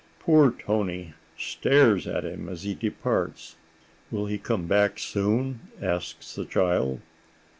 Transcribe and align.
Poor 0.17 0.49
Toni 0.49 1.13
stares 1.37 2.07
at 2.07 2.25
him 2.25 2.49
as 2.49 2.63
he 2.63 2.73
departs. 2.73 3.55
"Will 4.09 4.25
he 4.25 4.39
come 4.39 4.65
back 4.65 4.97
soon?" 4.97 5.59
asks 5.79 6.33
the 6.33 6.43
child. 6.45 7.01